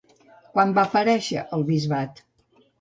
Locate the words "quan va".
0.55-0.85